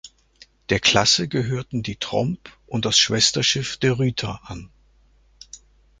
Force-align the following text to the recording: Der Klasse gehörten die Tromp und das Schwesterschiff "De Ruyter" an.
Der 0.69 0.79
Klasse 0.79 1.27
gehörten 1.27 1.83
die 1.83 1.95
Tromp 1.97 2.39
und 2.65 2.85
das 2.85 2.97
Schwesterschiff 2.97 3.77
"De 3.77 3.91
Ruyter" 3.91 4.39
an. 4.45 4.71